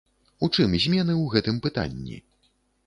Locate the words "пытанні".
1.69-2.17